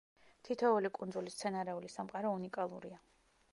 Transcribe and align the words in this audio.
თითოეული 0.47 0.91
კუნძულის 0.95 1.37
მცენარეული 1.37 1.93
სამყარო 1.99 2.35
უნიკალურია. 2.41 3.01